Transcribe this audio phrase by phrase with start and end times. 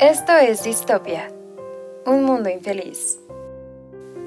[0.00, 1.32] Esto es Distopia,
[2.04, 3.18] un mundo infeliz.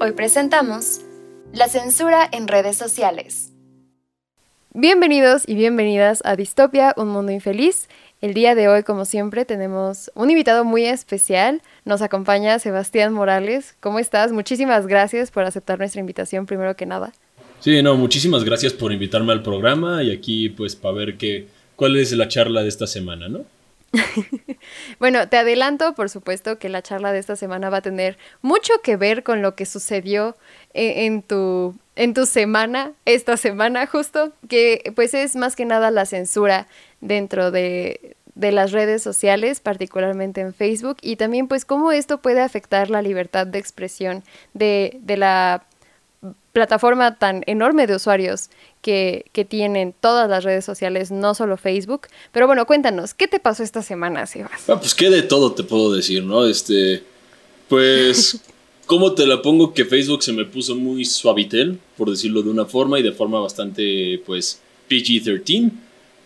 [0.00, 1.02] Hoy presentamos
[1.52, 3.52] la censura en redes sociales.
[4.74, 7.88] Bienvenidos y bienvenidas a Distopia, un mundo infeliz.
[8.20, 11.62] El día de hoy, como siempre, tenemos un invitado muy especial.
[11.84, 13.76] Nos acompaña Sebastián Morales.
[13.78, 14.32] ¿Cómo estás?
[14.32, 17.12] Muchísimas gracias por aceptar nuestra invitación, primero que nada.
[17.60, 21.46] Sí, no, muchísimas gracias por invitarme al programa y aquí pues para ver qué,
[21.76, 23.44] cuál es la charla de esta semana, ¿no?
[24.98, 28.72] bueno, te adelanto, por supuesto, que la charla de esta semana va a tener mucho
[28.82, 30.36] que ver con lo que sucedió
[30.74, 35.90] eh, en, tu, en tu semana, esta semana justo, que pues es más que nada
[35.90, 36.68] la censura
[37.00, 42.40] dentro de, de las redes sociales, particularmente en Facebook, y también pues cómo esto puede
[42.40, 44.22] afectar la libertad de expresión
[44.54, 45.64] de, de la
[46.52, 48.50] plataforma tan enorme de usuarios
[48.82, 52.08] que, tienen todas las redes sociales, no solo Facebook.
[52.32, 54.68] Pero bueno, cuéntanos, ¿qué te pasó esta semana, Sebas?
[54.68, 56.46] Ah, pues qué de todo te puedo decir, ¿no?
[56.46, 57.02] Este,
[57.68, 58.40] pues,
[58.86, 59.72] ¿cómo te la pongo?
[59.72, 63.40] Que Facebook se me puso muy suavitel, por decirlo de una forma, y de forma
[63.40, 65.70] bastante, pues, PG-13.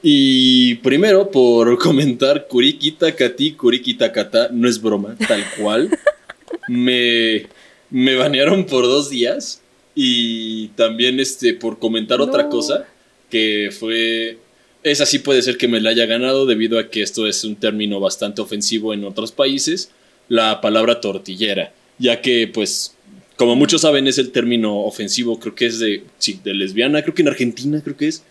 [0.03, 5.91] Y primero, por comentar, Kurikita Kati, Kurikita Kata, no es broma, tal cual.
[6.69, 7.47] me,
[7.91, 9.61] me banearon por dos días
[9.95, 12.87] y también este, por comentar otra cosa,
[13.31, 14.39] que fue...
[14.83, 17.57] Esa sí puede ser que me la haya ganado debido a que esto es un
[17.57, 19.91] término bastante ofensivo en otros países,
[20.29, 22.95] la palabra tortillera, ya que pues
[23.37, 27.15] como muchos saben es el término ofensivo, creo que es de, sí, de lesbiana, creo
[27.15, 28.25] que en Argentina creo que es.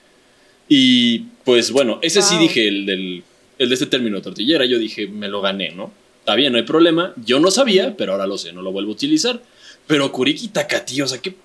[0.69, 3.23] Y pues bueno, ese sí dije, el, del,
[3.59, 5.91] el de este término tortillera, yo dije, me lo gané, ¿no?
[6.19, 8.91] Está bien, no hay problema, yo no sabía, pero ahora lo sé, no lo vuelvo
[8.91, 9.41] a utilizar.
[9.87, 11.35] Pero Kuriki Takati, o sea, ¿qué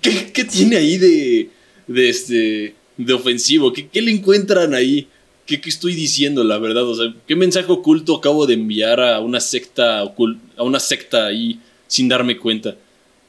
[0.00, 1.50] ¿Qué, tiene ahí de,
[1.86, 3.72] de, este, de ofensivo?
[3.72, 5.08] ¿Qué, ¿Qué, le encuentran ahí?
[5.46, 6.84] ¿Qué, ¿Qué, estoy diciendo, la verdad?
[6.84, 11.60] O sea, ¿qué mensaje oculto acabo de enviar a una secta a una secta ahí
[11.86, 12.76] sin darme cuenta?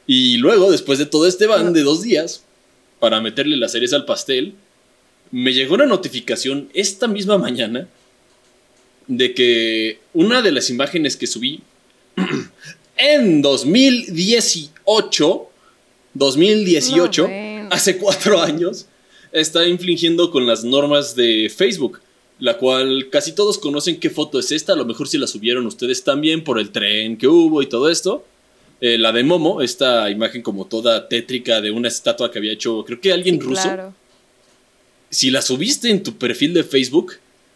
[0.06, 2.44] Y luego, después de todo este van de dos días,
[2.98, 4.54] para meterle las cereza al pastel,
[5.30, 7.88] me llegó una notificación esta misma mañana
[9.06, 11.60] de que una de las imágenes que subí
[12.96, 15.51] en 2018
[16.14, 17.28] 2018,
[17.70, 18.86] hace cuatro años,
[19.32, 22.00] está infringiendo con las normas de Facebook,
[22.38, 25.66] la cual casi todos conocen qué foto es esta, a lo mejor si la subieron
[25.66, 28.24] ustedes también por el tren que hubo y todo esto.
[28.80, 32.84] Eh, la de Momo, esta imagen como toda tétrica de una estatua que había hecho,
[32.84, 33.94] creo que alguien ruso.
[35.08, 37.14] Si la subiste en tu perfil de Facebook,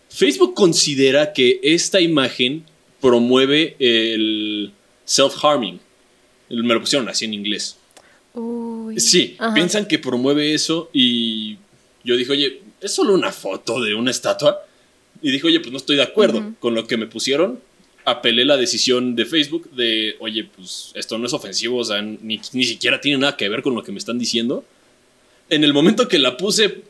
[0.08, 2.64] Facebook considera que esta imagen
[3.00, 4.72] promueve el
[5.04, 5.80] self-harming.
[6.48, 7.76] Me lo pusieron así en inglés.
[8.98, 11.58] Sí, piensan que promueve eso y
[12.04, 14.62] yo dije, oye, es solo una foto de una estatua.
[15.22, 17.60] Y dije, oye, pues no estoy de acuerdo con lo que me pusieron.
[18.04, 22.38] Apelé la decisión de Facebook de, oye, pues esto no es ofensivo, o sea, ni,
[22.42, 24.64] siquiera tiene nada que ver con lo que me están diciendo.
[25.48, 26.82] En el momento que la puse,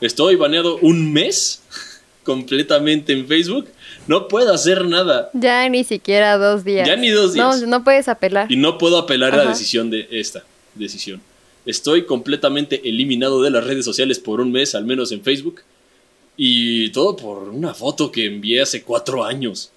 [0.00, 1.62] estoy baneado un mes
[2.24, 3.68] completamente en Facebook.
[4.06, 5.30] No puedo hacer nada.
[5.32, 6.86] Ya ni siquiera dos días.
[6.86, 7.60] Ya ni dos días.
[7.60, 8.50] No, no puedes apelar.
[8.52, 10.44] Y no puedo apelar a la decisión de esta
[10.78, 11.20] decisión.
[11.66, 15.62] Estoy completamente eliminado de las redes sociales por un mes, al menos en Facebook.
[16.36, 19.72] Y todo por una foto que envié hace cuatro años.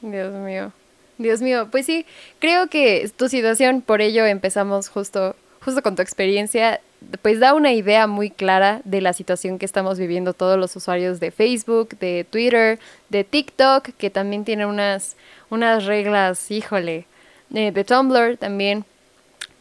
[0.00, 0.72] Dios mío.
[1.18, 1.68] Dios mío.
[1.70, 2.06] Pues sí,
[2.38, 6.80] creo que tu situación, por ello empezamos justo, justo con tu experiencia,
[7.20, 11.20] pues da una idea muy clara de la situación que estamos viviendo todos los usuarios
[11.20, 12.78] de Facebook, de Twitter,
[13.10, 15.16] de TikTok, que también tiene unas,
[15.50, 17.06] unas reglas, híjole,
[17.54, 18.84] eh, de Tumblr también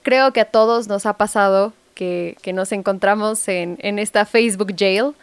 [0.09, 5.14] creo que a todos nos ha pasado que, nos encontramos en, esta Facebook jail.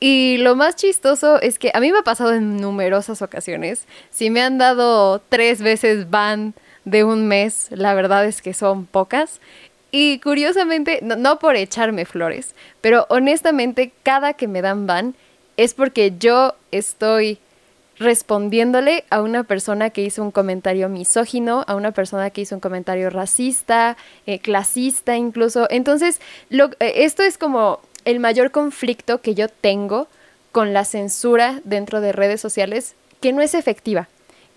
[0.00, 3.84] Y lo más chistoso es que a mí me ha pasado en numerosas ocasiones.
[4.10, 6.54] Si me han dado tres veces ban
[6.86, 9.38] de un mes, la verdad es que son pocas.
[9.90, 15.14] Y curiosamente, no, por echarme flores, pero honestamente cada que me dan ban
[15.58, 17.38] es porque yo estoy
[18.02, 22.60] respondiéndole a una persona que hizo un comentario misógino, a una persona que hizo un
[22.60, 23.96] comentario racista,
[24.26, 25.66] eh, clasista incluso.
[25.70, 26.20] Entonces,
[26.50, 30.08] lo, eh, esto es como el mayor conflicto que yo tengo
[30.50, 34.08] con la censura dentro de redes sociales, que no es efectiva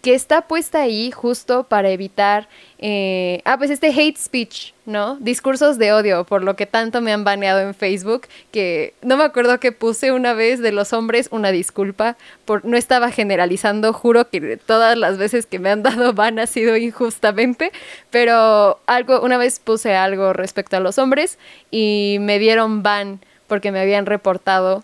[0.06, 2.48] que está puesta ahí justo para evitar,
[2.78, 5.16] eh, ah, pues este hate speech, ¿no?
[5.16, 9.24] Discursos de odio, por lo que tanto me han baneado en Facebook, que no me
[9.24, 14.30] acuerdo que puse una vez de los hombres una disculpa, por, no estaba generalizando, juro
[14.30, 17.72] que todas las veces que me han dado ban ha sido injustamente,
[18.12, 21.40] pero algo, una vez puse algo respecto a los hombres
[21.72, 24.84] y me dieron ban porque me habían reportado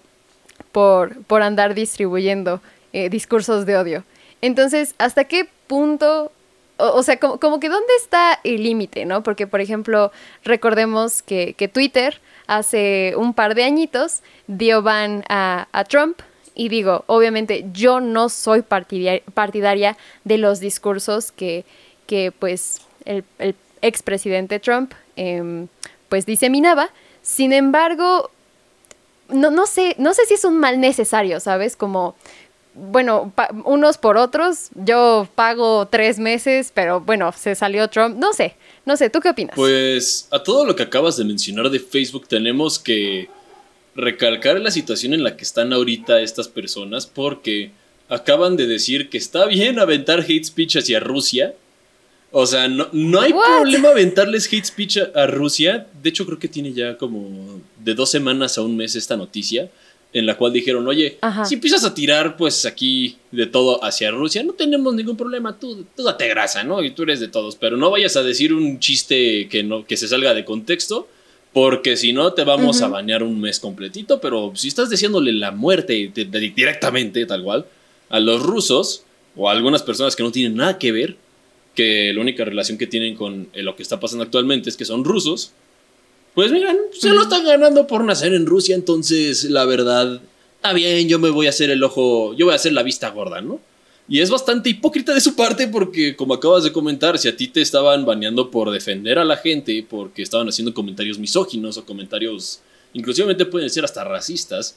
[0.71, 2.59] por, por andar distribuyendo
[2.91, 4.03] eh, discursos de odio.
[4.41, 6.31] Entonces, ¿hasta qué punto
[6.81, 9.23] o, sea, como, que dónde está el límite, ¿no?
[9.23, 10.11] Porque, por ejemplo,
[10.43, 16.19] recordemos que, Twitter hace un par de añitos dio ban a, Trump.
[16.53, 21.65] Y digo, obviamente yo no soy partidaria, de los discursos que,
[22.07, 25.67] que pues, el, el expresidente Trump em,
[26.09, 26.89] pues diseminaba.
[27.21, 28.31] Sin embargo,
[29.29, 31.75] no, no, sé, no sé si es un mal necesario, ¿sabes?
[31.75, 32.15] Como,
[32.73, 33.33] bueno,
[33.65, 38.95] unos por otros, yo pago tres meses, pero bueno, se salió Trump, no sé, no
[38.97, 39.55] sé, ¿tú qué opinas?
[39.55, 43.29] Pues a todo lo que acabas de mencionar de Facebook tenemos que
[43.95, 47.71] recalcar la situación en la que están ahorita estas personas porque
[48.07, 51.53] acaban de decir que está bien aventar hate speech hacia Rusia,
[52.31, 55.87] o sea, no, no hay problema aventarles hate speech a, Rusia.
[56.01, 59.69] De hecho, creo que tiene ya como de dos semanas a un mes esta noticia.
[60.13, 64.43] En la cual dijeron, oye, si empiezas a tirar pues aquí de todo hacia Rusia,
[64.43, 66.83] no tenemos ningún problema, tú, tú date grasa, ¿no?
[66.83, 69.95] Y tú eres de todos, pero no vayas a decir un chiste que, no, que
[69.95, 71.07] se salga de contexto,
[71.53, 75.51] porque si no te vamos a bañar un mes completito, pero si estás diciéndole la
[75.51, 77.65] muerte directamente, tal cual,
[78.09, 79.03] a los rusos
[79.35, 81.15] o a algunas personas que no tienen nada que ver,
[81.75, 84.85] que la única relación que tienen con eh, lo que está pasando actualmente es que
[84.85, 85.53] son rusos,
[86.33, 90.21] pues miren, se lo están ganando por nacer en Rusia, entonces la verdad,
[90.55, 93.09] está bien, yo me voy a hacer el ojo, yo voy a hacer la vista
[93.09, 93.59] gorda, ¿no?
[94.07, 97.47] Y es bastante hipócrita de su parte porque, como acabas de comentar, si a ti
[97.47, 102.59] te estaban baneando por defender a la gente, porque estaban haciendo comentarios misóginos o comentarios,
[102.93, 104.75] inclusivamente pueden ser hasta racistas,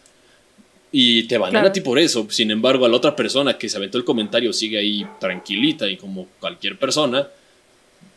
[0.96, 2.24] y te banean a ti por eso.
[2.30, 5.96] Sin embargo, a la otra persona que se aventó el comentario sigue ahí tranquilita y
[5.96, 7.26] como cualquier persona,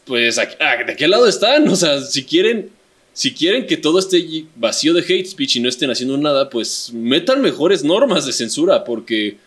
[0.05, 1.67] pues ¿de qué lado están?
[1.69, 2.69] O sea, si quieren,
[3.17, 6.91] si quieren que todo esté vacío de hate speech y no estén haciendo nada, pues
[6.93, 9.37] metan mejores normas de censura, porque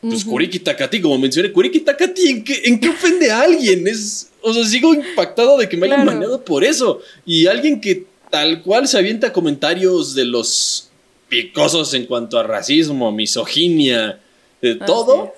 [0.00, 3.86] pues Kuriki Takati, como mencioné, Kuriki Takati, ¿en qué, ¿en qué, ofende a alguien?
[3.86, 7.02] Es, o sea, sigo impactado de que me hayan baneado por eso.
[7.24, 10.88] Y alguien que tal cual se avienta comentarios de los
[11.28, 14.18] picosos en cuanto a racismo, misoginia,
[14.60, 15.32] de todo,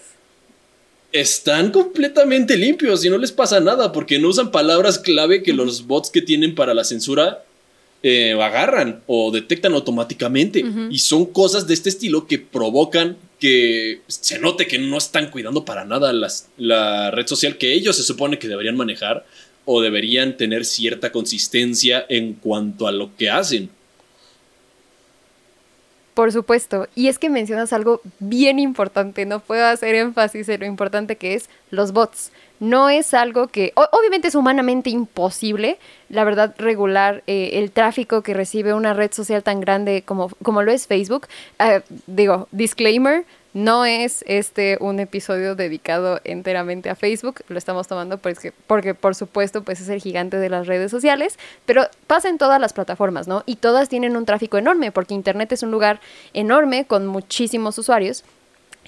[1.12, 5.86] están completamente limpios y no les pasa nada porque no usan palabras clave que los
[5.86, 7.42] bots que tienen para la censura
[8.02, 10.64] eh, agarran o detectan automáticamente.
[10.90, 15.64] Y son cosas de este estilo que provocan que se note que no están cuidando
[15.64, 16.12] para nada
[16.56, 19.26] la red social que ellos se supone que deberían manejar
[19.66, 23.68] o deberían tener cierta consistencia en cuanto a lo que hacen.
[26.16, 30.66] Por supuesto, y es que mencionas algo bien importante, no puedo hacer énfasis en lo
[30.66, 32.32] importante que es los bots.
[32.58, 38.34] No es algo que, obviamente es humanamente imposible, la verdad, regular eh, el tráfico que
[38.34, 41.26] recibe una red social tan grande como, como lo es Facebook.
[41.58, 43.24] Ah, digo, disclaimer,
[43.56, 49.14] no es este un episodio dedicado enteramente a Facebook, lo estamos tomando porque, porque por
[49.14, 53.28] supuesto pues es el gigante de las redes sociales, pero pasa en todas las plataformas,
[53.28, 53.44] ¿no?
[53.46, 56.00] Y todas tienen un tráfico enorme porque Internet es un lugar
[56.34, 58.24] enorme con muchísimos usuarios.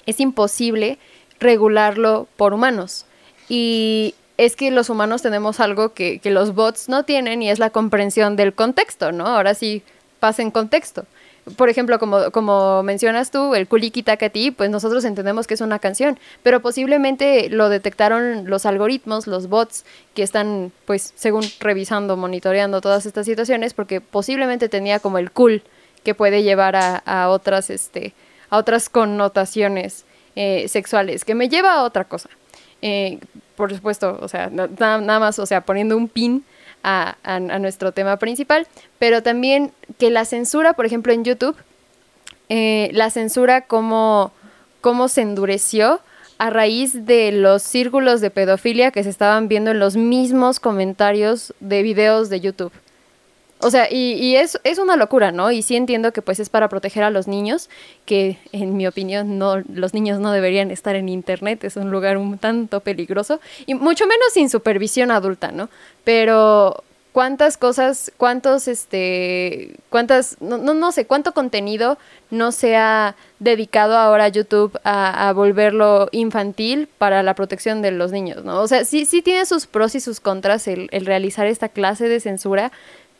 [0.05, 0.99] Es imposible
[1.39, 3.07] regularlo por humanos.
[3.49, 7.59] Y es que los humanos tenemos algo que, que los bots no tienen y es
[7.59, 9.27] la comprensión del contexto, ¿no?
[9.27, 9.83] Ahora sí,
[10.19, 11.05] pasa en contexto
[11.55, 15.79] por ejemplo, como, como mencionas tú, el Kuliki Takati, pues nosotros entendemos que es una
[15.79, 22.81] canción, pero posiblemente lo detectaron los algoritmos, los bots que están, pues, según revisando, monitoreando
[22.81, 25.63] todas estas situaciones, porque posiblemente tenía como el cool
[26.03, 28.13] que puede llevar a, otras, este,
[28.49, 32.29] a otras connotaciones eh, sexuales, que me lleva a otra cosa.
[32.81, 33.19] Eh,
[33.55, 36.45] por supuesto, o sea, nada más, o sea, poniendo un pin
[36.83, 37.17] a,
[37.59, 38.67] nuestro tema principal,
[38.99, 41.55] pero también que la censura, por ejemplo, en YouTube,
[42.47, 44.31] eh, la censura como,
[44.81, 45.99] como se endureció
[46.37, 51.53] a raíz de los círculos de pedofilia que se estaban viendo en los mismos comentarios
[51.59, 52.71] de videos de YouTube.
[53.61, 55.51] O sea, y, es, es, una locura, ¿no?
[55.51, 57.69] Y sí entiendo que pues es para proteger a los niños,
[58.05, 62.17] que en mi opinión no, los niños no deberían estar en internet, es un lugar
[62.17, 65.69] un tanto peligroso, y mucho menos sin supervisión adulta, ¿no?
[66.05, 71.97] Pero cuántas cosas, cuántos, este, cuántas, no, no, sé, cuánto contenido
[72.29, 78.13] no se ha dedicado ahora a YouTube a, volverlo infantil para la protección de los
[78.13, 78.61] niños, ¿no?
[78.61, 82.07] O sea, sí, sí tiene sus pros y sus contras el, el realizar esta clase
[82.07, 82.71] de censura,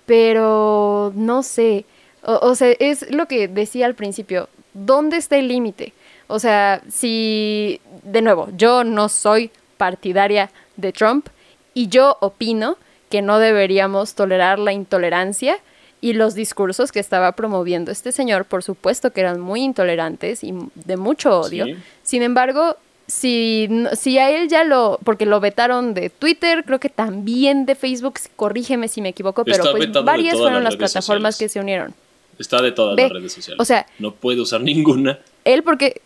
[0.10, 1.86] pero no sé,
[2.24, 5.94] o, sea, es lo que decía al principio, ¿dónde está el límite?
[6.26, 11.28] O sea, si, de nuevo, yo no soy partidaria de Trump
[11.76, 12.78] y yo opino
[13.12, 15.60] que no deberíamos tolerar la intolerancia
[16.02, 20.56] y los discursos que estaba promoviendo este señor, por supuesto que eran muy intolerantes y
[20.74, 21.68] de mucho odio.
[22.02, 22.78] Sin embargo,
[23.10, 23.68] si,
[24.00, 28.20] si a él ya lo, porque lo vetaron de Twitter, creo que también de Facebook,
[28.36, 31.38] corrígeme si me equivoco, pero pues varias fueron las plataformas sociales.
[31.38, 31.94] que se unieron.
[32.38, 33.60] Está de todas Ve, las redes sociales.
[33.60, 35.20] o sea- no puede usar ninguna.
[35.44, 36.02] Él porque...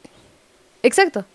[0.81, 1.25] Exacto.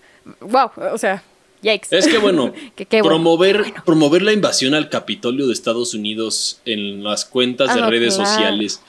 [0.40, 1.22] Wow, o sea,
[1.62, 1.88] yikes.
[1.96, 3.82] Es que bueno, Que qué bueno, promover, bueno.
[3.84, 8.14] promover la invasión al Capitolio de Estados Unidos en las cuentas Ah, de no, redes
[8.16, 8.28] claro.
[8.30, 8.82] sociales,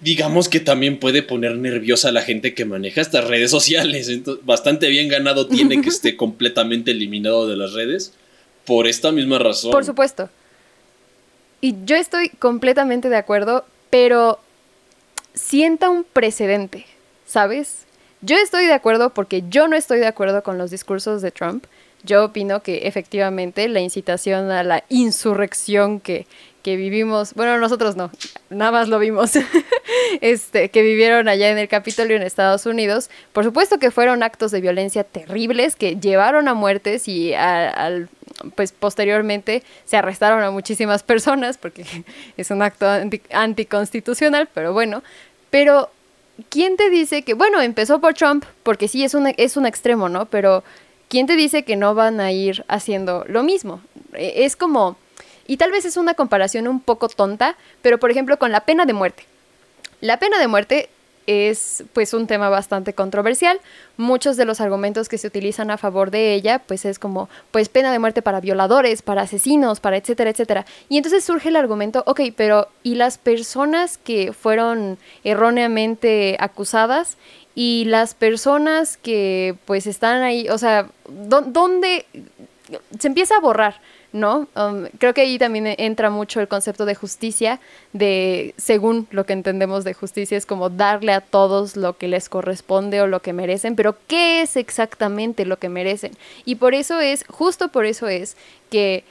[0.00, 4.08] digamos que también puede poner nerviosa a la gente que maneja estas redes sociales.
[4.08, 8.14] Entonces, bastante bien ganado tiene que esté completamente eliminado de las redes
[8.64, 9.72] por esta misma razón.
[9.72, 10.28] Por supuesto.
[11.60, 14.40] Y yo estoy completamente de acuerdo, pero
[15.34, 16.86] sienta un precedente,
[17.26, 17.84] ¿sabes?
[18.22, 21.64] Yo estoy de acuerdo porque yo no estoy de acuerdo con los discursos de Trump.
[22.02, 26.26] Yo opino que efectivamente la incitación a la insurrección que,
[26.62, 28.10] que vivimos, bueno, nosotros no,
[28.50, 29.32] nada más lo vimos,
[30.20, 34.50] este, que vivieron allá en el Capitolio en Estados Unidos, por supuesto que fueron actos
[34.50, 38.08] de violencia terribles que llevaron a muertes y al
[38.54, 41.84] pues posteriormente se arrestaron a muchísimas personas porque
[42.36, 45.02] es un acto anti- anticonstitucional, pero bueno,
[45.50, 45.90] pero
[46.48, 50.08] ¿quién te dice que, bueno, empezó por Trump, porque sí es un, es un extremo,
[50.08, 50.26] ¿no?
[50.26, 50.64] Pero
[51.08, 53.80] ¿quién te dice que no van a ir haciendo lo mismo?
[54.14, 54.96] Eh, Es como,
[55.50, 58.84] y tal vez es una comparación un poco tonta, pero por ejemplo con la pena
[58.86, 59.24] de muerte.
[60.00, 60.88] La pena de muerte
[61.26, 63.60] es pues un tema bastante controversial.
[63.96, 67.68] Muchos de los argumentos que se utilizan a favor de ella pues es como pues
[67.68, 70.66] pena de muerte para violadores, para asesinos, para etcétera, etcétera.
[70.88, 77.16] Y entonces surge el argumento, ok, pero ¿y las personas que fueron erróneamente acusadas?
[77.56, 82.06] Y las personas que pues están ahí, o sea, ¿dó- ¿dónde
[82.98, 83.80] se empieza a borrar?
[84.12, 84.48] ¿No?
[84.56, 87.60] Um, creo que ahí también entra mucho el concepto de justicia,
[87.92, 92.28] de según lo que entendemos de justicia, es como darle a todos lo que les
[92.28, 96.12] corresponde o lo que merecen, pero ¿qué es exactamente lo que merecen?
[96.44, 98.36] Y por eso es, justo por eso es
[98.70, 99.04] que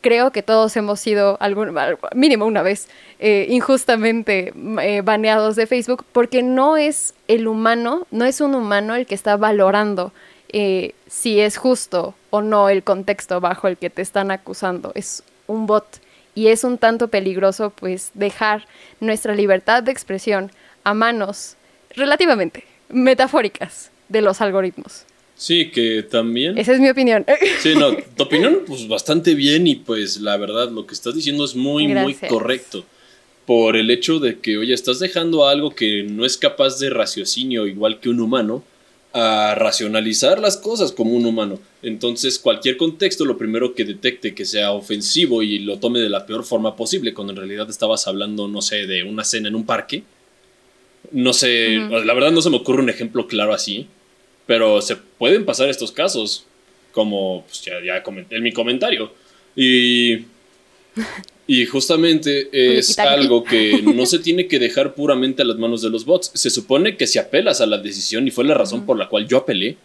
[0.00, 1.76] creo que todos hemos sido, algún,
[2.14, 2.88] mínimo una vez,
[3.18, 4.52] eh, injustamente
[4.82, 9.14] eh, baneados de Facebook, porque no es el humano, no es un humano el que
[9.14, 10.12] está valorando
[10.52, 14.92] eh, si es justo o no el contexto bajo el que te están acusando.
[14.94, 16.00] Es un bot
[16.34, 18.66] y es un tanto peligroso pues dejar
[19.00, 20.50] nuestra libertad de expresión
[20.84, 21.56] a manos
[21.94, 25.04] relativamente metafóricas de los algoritmos.
[25.36, 26.58] Sí, que también.
[26.58, 27.24] Esa es mi opinión.
[27.60, 31.44] Sí, no, tu opinión, pues bastante bien y pues la verdad lo que estás diciendo
[31.44, 32.84] es muy, muy correcto.
[33.46, 37.66] Por el hecho de que, oye, estás dejando algo que no es capaz de raciocinio
[37.66, 38.62] igual que un humano
[39.12, 41.58] a racionalizar las cosas como un humano.
[41.82, 46.26] Entonces, cualquier contexto, lo primero que detecte que sea ofensivo y lo tome de la
[46.26, 49.66] peor forma posible, cuando en realidad estabas hablando, no sé, de una cena en un
[49.66, 50.04] parque.
[51.10, 53.88] No sé, la verdad no se me ocurre un ejemplo claro así,
[54.46, 56.44] pero se pueden pasar estos casos,
[56.92, 59.12] como pues, ya, ya comenté en mi comentario.
[59.56, 60.18] Y,
[61.52, 65.90] y justamente es algo que no se tiene que dejar puramente a las manos de
[65.90, 66.30] los bots.
[66.34, 69.26] Se supone que si apelas a la decisión, y fue la razón por la cual
[69.26, 69.76] yo apelé,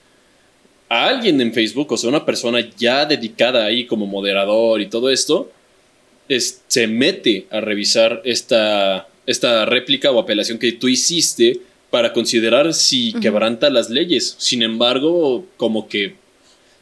[0.90, 5.10] a alguien en Facebook, o sea, una persona ya dedicada ahí como moderador y todo
[5.10, 5.52] esto,
[6.30, 12.76] es- se mete a revisar esta, esta réplica o apelación que tú hiciste para considerar
[12.76, 14.36] si quebranta las leyes.
[14.38, 16.14] Sin embargo, como que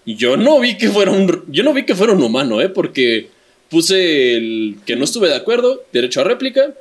[0.05, 2.67] yo no vi que fuera un, yo no vi que fuera un humano, ¿eh?
[2.67, 3.29] Porque
[3.73, 6.75] puse el que no estuve de acuerdo, derecho a réplica,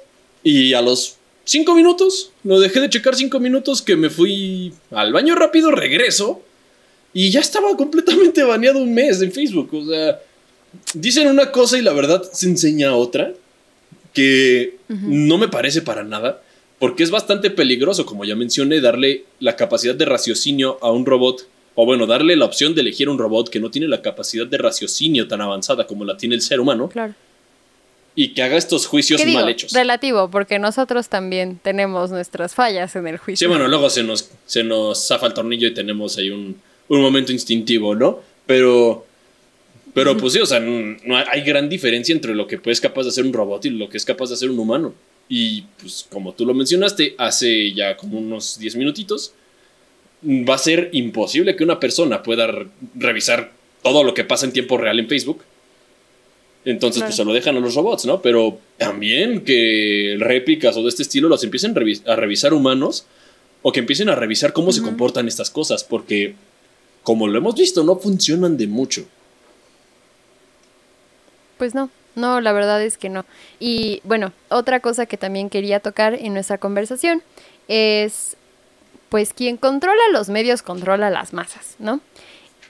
[0.44, 5.10] y a los cinco minutos, lo dejé de checar cinco minutos que me fui al
[5.10, 6.42] baño rápido, regreso,
[7.14, 9.70] y ya estaba completamente baneado un mes en Facebook.
[9.72, 10.20] O sea,
[10.92, 13.32] dicen una cosa y la verdad se enseña otra
[14.12, 16.42] que no me parece para nada,
[16.78, 21.46] porque es bastante peligroso, como ya mencioné, darle la capacidad de raciocinio a un robot,
[21.74, 24.58] o bueno, darle la opción de elegir un robot que no tiene la capacidad de
[24.58, 27.14] raciocinio tan avanzada como la tiene el ser humano, Claro.
[28.14, 29.72] y que haga estos juicios mal hechos.
[29.72, 33.48] Relativo, porque nosotros también tenemos nuestras fallas en el Sí, juicio.
[33.48, 37.32] bueno, luego se nos, se nos zafa el tornillo y tenemos ahí un, un momento
[37.32, 38.20] instintivo, ¿no?
[38.44, 39.06] Pero,
[39.94, 43.08] pero pues sí, o sea, no, hay gran diferencia entre lo que es capaz de
[43.10, 44.92] hacer un robot y lo que es capaz de hacer un humano.
[45.28, 49.32] Y pues como tú lo mencionaste, hace ya como unos 10 minutitos,
[50.24, 53.50] va a ser imposible que una persona pueda re- revisar
[53.82, 55.42] todo lo que pasa en tiempo real en Facebook.
[56.64, 57.08] Entonces, Claro.
[57.08, 58.22] pues se lo dejan a los robots, ¿no?
[58.22, 61.74] Pero también que réplicas o de este estilo los empiecen
[62.06, 63.04] a revisar humanos
[63.62, 66.34] o que empiecen a revisar cómo se comportan estas cosas, porque
[67.02, 69.04] como lo hemos visto, no funcionan de mucho.
[71.58, 73.24] Pues no, no, la verdad es que no.
[73.60, 77.22] Y bueno, otra cosa que también quería tocar en nuestra conversación
[77.68, 78.36] es,
[79.12, 82.00] pues quien controla los medios controla las masas, ¿no?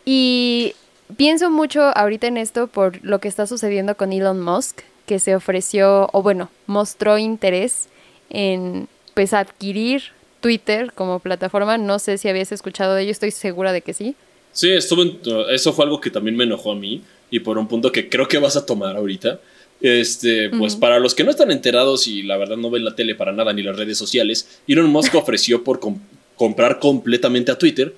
[0.05, 0.75] Y
[1.17, 5.37] pienso mucho ahorita en esto por lo que está sucediendo con Elon Musk, que se
[5.37, 7.87] ofreció, o bueno, mostró interés
[8.29, 10.03] en pues adquirir
[10.41, 11.79] Twitter como plataforma.
[11.79, 14.17] No sé si habías escuchado de ello, estoy segura de que sí.
[14.51, 15.05] Sí, estuvo
[15.49, 18.27] eso fue algo que también me enojó a mí y por un punto que creo
[18.27, 19.39] que vas a tomar ahorita.
[19.81, 23.15] Este, pues para los que no están enterados y la verdad no ven la tele
[23.15, 25.79] para nada ni las redes sociales, Elon Musk ofreció por
[26.37, 27.95] comprar completamente a Twitter,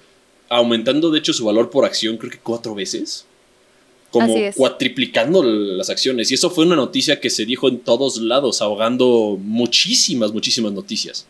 [0.49, 3.27] aumentando de hecho su valor por acción creo que cuatro veces
[4.15, 6.31] como cuatriplicando las acciones.
[6.31, 11.27] Y eso fue una noticia que se dijo en todos lados, ahogando muchísimas, muchísimas noticias.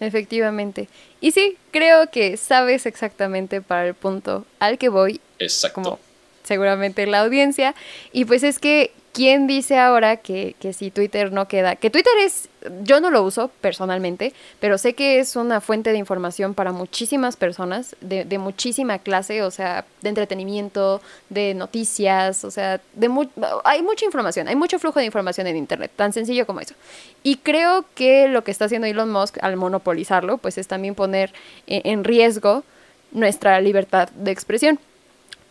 [0.00, 0.88] Efectivamente.
[1.20, 5.20] Y sí, creo que sabes exactamente para el punto al que voy.
[5.38, 5.82] Exacto.
[5.82, 5.98] Como
[6.42, 7.74] seguramente la audiencia.
[8.12, 11.76] Y pues es que ¿Quién dice ahora que, que, si Twitter no queda?
[11.76, 12.48] Que Twitter es,
[12.82, 17.36] yo no lo uso personalmente, pero sé que es una fuente de información para muchísimas
[17.36, 23.28] personas, de, de muchísima clase, o sea, de entretenimiento, de noticias, o sea, de
[23.62, 26.74] hay mucha información, hay mucho flujo de información en Internet, tan sencillo como eso.
[27.22, 31.32] Y creo que lo que está haciendo Elon Musk al monopolizarlo, pues es también poner
[31.68, 32.64] en riesgo
[33.12, 34.80] nuestra libertad de expresión.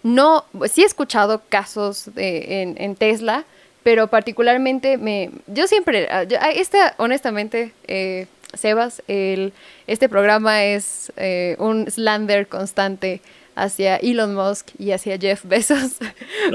[0.03, 3.45] No, sí he escuchado casos en, en, Tesla,
[3.83, 9.53] pero particularmente me, yo siempre, ah, ah, esta, honestamente, eh, Sebas, el,
[9.88, 13.22] este programa es eh, un slander constante
[13.55, 15.95] hacia Elon Musk y hacia Jeff Bezos.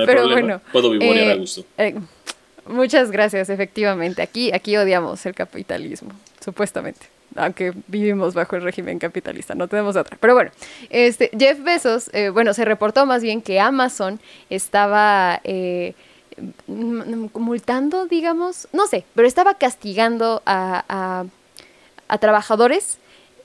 [0.07, 1.65] pero bueno, puedo a eh, gusto.
[2.67, 4.21] muchas gracias, efectivamente.
[4.23, 6.11] Aquí, aquí odiamos el capitalismo,
[6.45, 10.17] supuestamente aunque vivimos bajo el régimen capitalista, no tenemos otra.
[10.21, 10.51] Pero bueno,
[10.91, 15.95] este, Jeff Bezos, eh, bueno, se reportó más bien que Amazon estaba eh,
[16.67, 21.25] multando, digamos, no sé, pero estaba castigando a,
[22.09, 22.99] a, trabajadores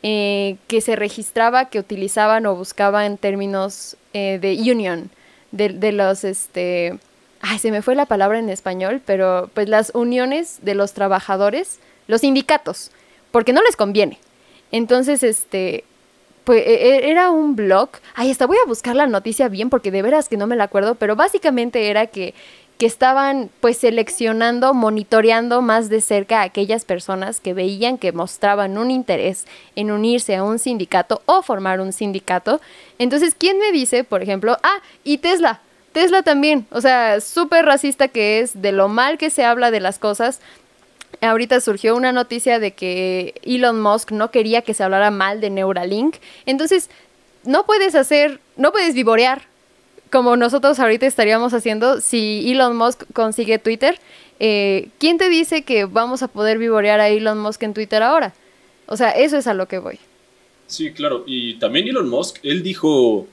[0.04, 5.10] eh, que se registraba, que utilizaban o buscaban términos de union,
[5.52, 7.00] de, de los, este,
[7.42, 11.80] ay, se me fue la palabra en español, pero pues las uniones de los trabajadores,
[12.08, 12.92] los sindicatos
[13.34, 14.20] porque no les conviene.
[14.72, 15.84] Entonces, este,
[16.44, 17.90] pues e, e, era un blog.
[18.14, 20.66] Ay, hasta voy a buscar la noticia bien porque de veras que no me la
[20.66, 22.36] acuerdo, pero básicamente era que,
[22.78, 28.78] que estaban pues seleccionando, monitoreando más de cerca a aquellas personas que veían que mostraban
[28.78, 32.62] un interés en unirse a un sindicato o formar un sindicato.
[33.00, 35.60] Entonces, ¿quién me dice, por ejemplo, ah, y Tesla?
[35.92, 39.80] Tesla también, o sea, súper racista que es, de lo mal que se habla de
[39.80, 40.42] las cosas,
[41.24, 45.50] ahorita surgió una noticia de que Elon Musk no quería que se hablara mal de
[45.50, 46.18] Neuralink.
[46.46, 46.90] Entonces,
[47.44, 49.44] no puedes hacer, no puedes vivorear
[50.14, 54.00] como nosotros ahorita estaríamos haciendo si Elon Musk consigue Twitter.
[54.40, 58.34] Eh, ¿Quién te dice que vamos a poder vivorear a Elon Musk en Twitter ahora?
[58.86, 59.98] O sea, eso es a lo que voy.
[60.68, 61.24] Sí, claro.
[61.26, 63.28] Y también Elon Musk, él dijo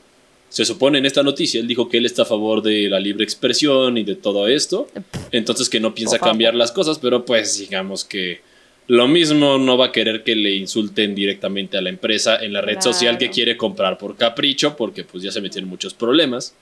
[0.51, 3.25] se supone en esta noticia, él dijo que él está a favor de la libre
[3.25, 4.89] expresión y de todo esto,
[5.31, 8.41] entonces que no piensa cambiar las cosas, pero pues digamos que
[8.89, 12.61] lo mismo no va a querer que le insulten directamente a la empresa en la
[12.61, 16.55] red social que quiere comprar por capricho, porque pues ya se meten muchos problemas.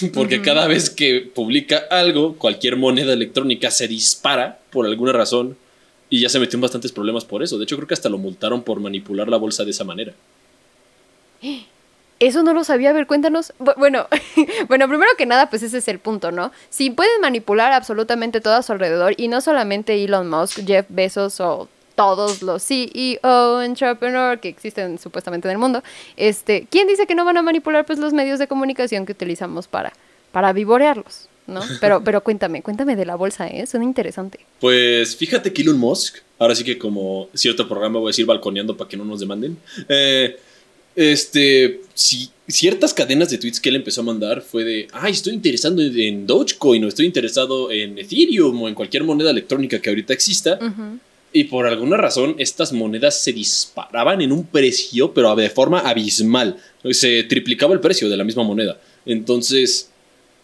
[0.12, 5.56] Porque cada vez que publica algo, cualquier moneda electrónica se dispara por alguna razón
[6.10, 7.56] y ya se metió en bastantes problemas por eso.
[7.56, 10.12] De hecho, creo que hasta lo multaron por manipular la bolsa de esa manera.
[12.18, 13.52] Eso no lo sabía, a ver, cuéntanos.
[13.76, 14.06] Bueno,
[14.68, 16.50] bueno, primero que nada, pues ese es el punto, ¿no?
[16.70, 21.40] Si pueden manipular absolutamente todo a su alrededor, y no solamente Elon Musk, Jeff Bezos
[21.40, 25.82] o todos los CEO, entrepreneur que existen supuestamente en el mundo,
[26.16, 29.66] este, ¿quién dice que no van a manipular pues los medios de comunicación que utilizamos
[29.66, 29.92] para,
[30.32, 31.28] para vivorearlos?
[31.46, 31.60] ¿no?
[31.80, 33.66] Pero, pero cuéntame, cuéntame de la bolsa, ¿eh?
[33.66, 34.40] Suena interesante.
[34.58, 38.76] Pues fíjate que Elon Musk, ahora sí que como cierto programa voy a decir balconeando
[38.76, 39.56] para que no nos demanden,
[39.88, 40.40] eh,
[40.96, 45.34] este, si ciertas cadenas de tweets que él empezó a mandar fue de, ay, estoy
[45.34, 50.14] interesado en Dogecoin o estoy interesado en Ethereum o en cualquier moneda electrónica que ahorita
[50.14, 50.58] exista.
[51.32, 56.56] Y por alguna razón estas monedas se disparaban en un precio, pero de forma abismal.
[56.92, 58.80] Se triplicaba el precio de la misma moneda.
[59.04, 59.90] Entonces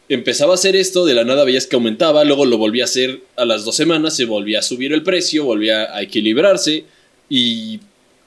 [0.08, 3.22] empezaba a hacer esto, de la nada veías que aumentaba, luego lo volvía a hacer
[3.36, 6.84] a las dos semanas, se volvía a subir el precio, volvía a equilibrarse.
[7.30, 7.80] Y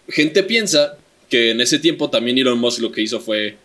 [0.10, 0.98] gente piensa
[1.30, 3.58] que en ese tiempo también Elon Musk lo que hizo fue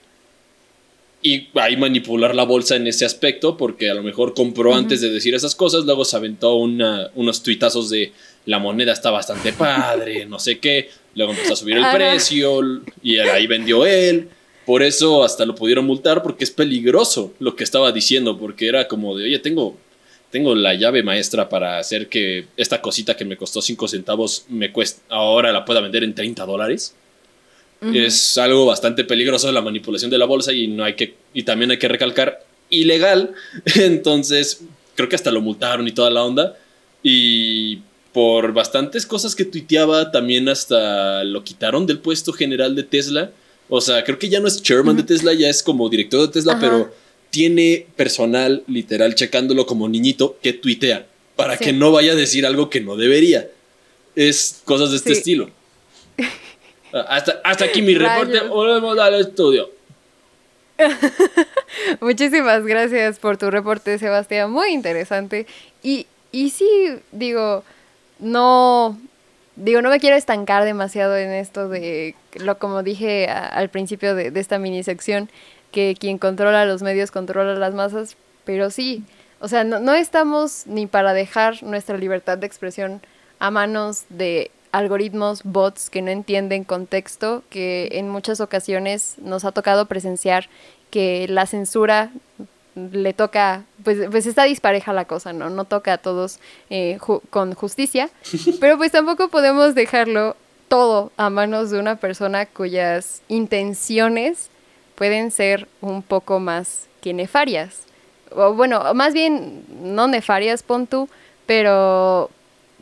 [1.23, 5.11] y ahí manipular la bolsa en ese aspecto, porque a lo mejor compró antes de
[5.11, 8.13] decir esas cosas, luego se aventó unos tuitazos de
[8.47, 12.61] la moneda está bastante padre, no sé qué, luego empezó a subir el precio
[13.03, 14.29] y ahí vendió él.
[14.65, 18.89] Por eso hasta lo pudieron multar porque es peligroso lo que estaba diciendo, porque era
[18.89, 19.77] como de, oye, tengo,
[20.31, 24.73] tengo la llave maestra para hacer que esta cosita que me costó 5 centavos me
[24.73, 26.95] cuesta, ahora la pueda vender en 30 dólares.
[27.81, 31.71] Es algo bastante peligroso la manipulación de la bolsa y no hay que y también
[31.71, 33.33] hay que recalcar ilegal.
[33.77, 34.61] Entonces,
[34.95, 36.57] creo que hasta lo multaron y toda la onda
[37.03, 37.79] y
[38.13, 43.31] por bastantes cosas que tuiteaba también hasta lo quitaron del puesto general de Tesla.
[43.69, 46.33] O sea, creo que ya no es chairman de Tesla, ya es como director de
[46.33, 46.93] Tesla, pero
[47.31, 52.69] tiene personal literal checándolo como niñito que tuitea para que no vaya a decir algo
[52.69, 53.49] que no debería.
[54.17, 55.51] Es cosas de este estilo.
[56.93, 58.41] Hasta, hasta aquí mi reporte.
[58.49, 59.71] Volvemos al estudio.
[62.01, 64.51] Muchísimas gracias por tu reporte, Sebastián.
[64.51, 65.47] Muy interesante.
[65.83, 67.65] Y, y sí, digo,
[68.19, 68.99] no.
[69.57, 74.31] Digo, no me quiero estancar demasiado en esto de lo como dije al principio de,
[74.31, 75.29] de esta mini sección,
[75.71, 79.05] que quien controla los medios controla las masas, pero sí,
[79.41, 83.03] o sea, no, no estamos ni para dejar nuestra libertad de expresión
[83.39, 89.53] a manos de algoritmos, bots que no entienden contexto, que en muchas ocasiones nos ha
[89.53, 90.49] tocado presenciar
[90.91, 92.11] que la censura
[92.75, 95.51] le toca, pues, pues está dispareja la cosa, ¿no?
[95.51, 96.39] No toca a todos
[96.71, 96.99] eh,
[97.31, 98.11] con justicia,
[98.61, 100.37] pero pues tampoco podemos dejarlo
[100.69, 104.51] todo a manos de una persona cuyas intenciones
[104.95, 107.83] pueden ser un poco más que nefarias.
[108.31, 111.09] O bueno, más bien no nefarias, pon tú,
[111.47, 112.31] pero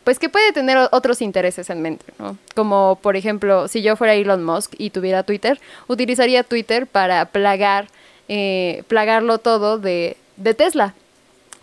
[0.08, 2.38] pues que puede tener otros intereses en mente, ¿no?
[2.54, 7.88] Como por ejemplo, si yo fuera Elon Musk y tuviera Twitter, utilizaría Twitter para plagar,
[8.26, 10.94] eh, plagarlo todo de, de Tesla,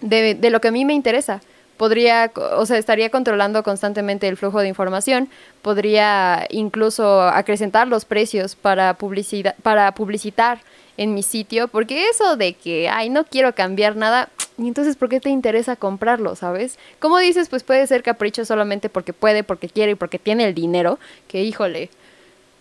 [0.02, 1.42] de, de, lo que a mí me interesa.
[1.78, 5.30] Podría, o sea, estaría controlando constantemente el flujo de información,
[5.62, 10.60] podría incluso acrecentar los precios para, publicidad, para publicitar
[10.98, 15.10] en mi sitio, porque eso de que, ay, no quiero cambiar nada, y entonces, ¿por
[15.10, 16.80] qué te interesa comprarlo, sabes?
[17.00, 20.54] Como dices, pues puede ser capricho solamente porque puede, porque quiere y porque tiene el
[20.54, 21.90] dinero, que híjole,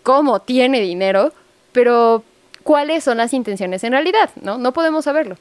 [0.03, 1.33] ¿cómo tiene dinero?
[1.71, 2.25] Pero,
[2.65, 4.31] ¿cuáles son las intenciones en realidad?
[4.43, 4.59] ¿No?
[4.59, 5.37] No podemos saberlo.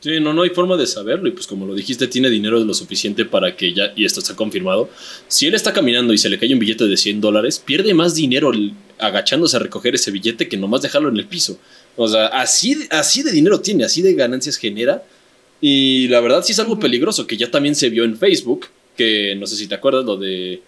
[0.00, 2.66] Sí, no, no hay forma de saberlo y pues como lo dijiste, tiene dinero de
[2.66, 4.90] lo suficiente para que ya, y esto está confirmado,
[5.26, 8.14] si él está caminando y se le cae un billete de 100 dólares, pierde más
[8.14, 8.52] dinero
[8.98, 11.58] agachándose a recoger ese billete que nomás dejarlo en el piso.
[11.96, 15.02] O sea, así, así de dinero tiene, así de ganancias genera.
[15.60, 19.34] Y la verdad sí es algo peligroso, que ya también se vio en Facebook, que
[19.36, 20.60] no sé si te acuerdas lo de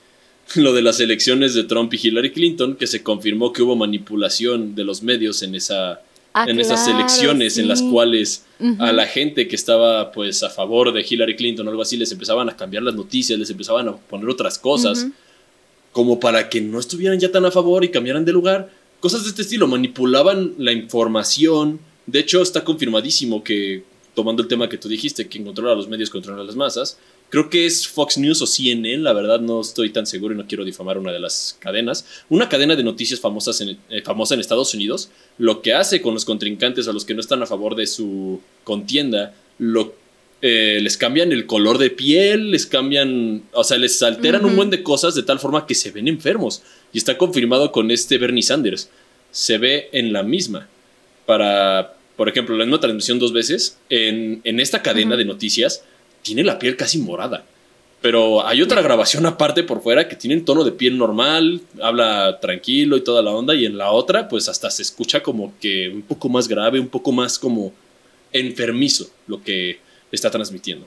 [0.56, 4.74] lo de las elecciones de Trump y Hillary Clinton, que se confirmó que hubo manipulación
[4.74, 6.00] de los medios en esa
[6.42, 8.44] ah, en esas elecciones en las cuales
[8.78, 12.10] a la gente que estaba pues a favor de Hillary Clinton o algo así les
[12.10, 15.06] empezaban a cambiar las noticias, les empezaban a poner otras cosas
[15.92, 18.70] como para que no estuvieran ya tan a favor y cambiaran de lugar.
[19.00, 21.80] Cosas de este estilo, manipulaban la información.
[22.06, 26.10] De hecho, está confirmadísimo que, tomando el tema que tú dijiste, quien controla los medios
[26.10, 26.98] controla las masas,
[27.30, 30.46] creo que es Fox News o CNN, la verdad no estoy tan seguro y no
[30.46, 32.04] quiero difamar una de las cadenas.
[32.28, 36.14] Una cadena de noticias famosas en, eh, famosa en Estados Unidos, lo que hace con
[36.14, 39.94] los contrincantes a los que no están a favor de su contienda, lo
[40.40, 44.70] eh, les cambian el color de piel, les cambian, o sea, les alteran un buen
[44.70, 46.62] de cosas de tal forma que se ven enfermos.
[46.92, 48.88] Y está confirmado con este Bernie Sanders.
[49.32, 50.68] Se ve en la misma.
[51.26, 55.82] Para, por ejemplo, la misma transmisión dos veces, en, esta cadena de noticias,
[56.22, 57.44] tiene la piel casi morada.
[58.00, 62.38] Pero hay otra grabación aparte por fuera que tiene un tono de piel normal, habla
[62.40, 65.88] tranquilo y toda la onda, y en la otra, pues hasta se escucha como que
[65.88, 67.72] un poco más grave, un poco más como
[68.32, 69.80] enfermizo lo que
[70.12, 70.86] está transmitiendo.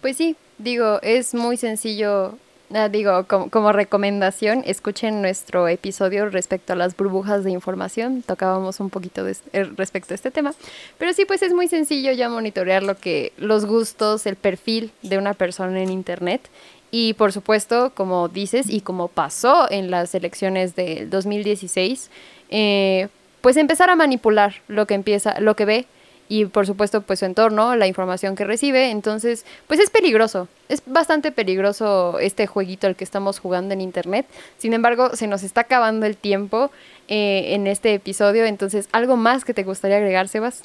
[0.00, 2.38] Pues sí, digo, es muy sencillo
[2.74, 8.22] Ah, digo, como, recomendación, escuchen nuestro episodio respecto a las burbujas de información.
[8.22, 10.54] Tocábamos un poquito de, eh, respecto a este tema.
[10.96, 15.18] Pero sí, pues es muy sencillo ya monitorear lo que, los gustos, el perfil de
[15.18, 16.48] una persona en Internet.
[16.90, 22.10] Y por supuesto, como dices, y como pasó en las elecciones del 2016,
[22.48, 23.08] eh,
[23.42, 25.86] pues empezar a manipular lo que empieza, lo que ve
[26.32, 28.90] y por supuesto pues su entorno, la información que recibe.
[28.90, 34.24] Entonces pues es peligroso, es bastante peligroso este jueguito el que estamos jugando en internet.
[34.56, 36.70] Sin embargo se nos está acabando el tiempo
[37.08, 40.62] eh, en este episodio, entonces algo más que te gustaría agregar Sebas.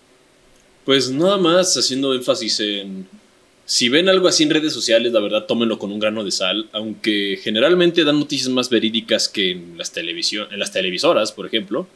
[0.86, 3.06] Pues nada más haciendo énfasis en...
[3.66, 6.70] Si ven algo así en redes sociales, la verdad tómenlo con un grano de sal,
[6.72, 11.88] aunque generalmente dan noticias más verídicas que en las, televisión, en las televisoras, por ejemplo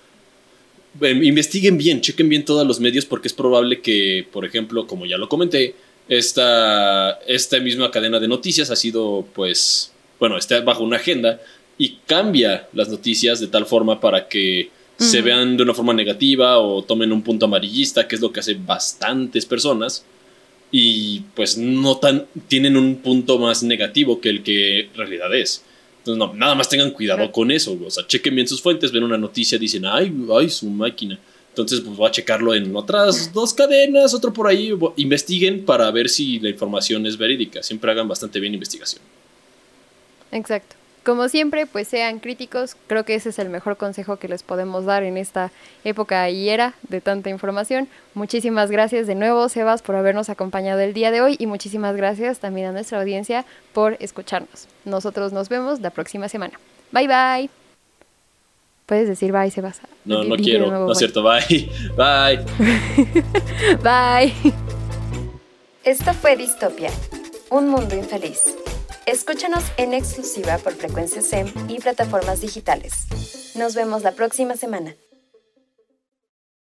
[1.00, 5.06] Em, investiguen bien, chequen bien todos los medios porque es probable que, por ejemplo, como
[5.06, 5.76] ya lo comenté,
[6.10, 11.40] esta, esta misma cadena de noticias ha sido, pues, bueno, está bajo una agenda
[11.78, 16.60] y cambia las noticias de tal forma para que se vean de una forma negativa
[16.60, 20.06] o tomen un punto amarillista, que es lo que hacen bastantes personas
[20.72, 25.64] y pues no tan tienen un punto más negativo que el que en realidad es.
[26.02, 27.78] Entonces, no, nada más tengan cuidado con eso.
[27.86, 31.20] O sea, chequen bien sus fuentes, ven una noticia, dicen, ay, ay, su máquina.
[31.50, 34.74] Entonces, pues voy a checarlo en otras dos cadenas, otro por ahí.
[34.96, 37.62] Investiguen para ver si la información es verídica.
[37.62, 39.04] Siempre hagan bastante bien investigación.
[40.32, 40.76] Exacto.
[41.04, 42.76] Como siempre, pues sean críticos.
[42.86, 45.52] Creo que ese es el mejor consejo que les podemos dar en esta
[45.84, 47.88] época y era de tanta información.
[48.14, 52.40] Muchísimas gracias de nuevo, Sebas, por habernos acompañado el día de hoy y muchísimas gracias
[52.40, 54.68] también a nuestra audiencia por escucharnos.
[54.86, 56.60] Nosotros nos vemos la próxima semana.
[56.92, 57.50] Bye bye.
[58.86, 59.82] Puedes decir bye, Sebas.
[60.06, 60.68] No, no quiero.
[60.70, 61.24] no es cierto.
[61.24, 61.72] Bye.
[61.98, 62.46] Bye.
[63.84, 64.34] bye.
[65.84, 66.92] Esto fue Distopia,
[67.50, 68.56] un mundo infeliz.
[69.12, 73.08] Escúchanos en exclusiva por frecuencia SEM y plataformas digitales.
[73.58, 74.96] Nos vemos la próxima semana.